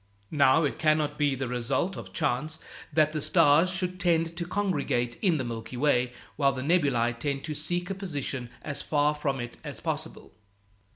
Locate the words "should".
3.69-3.99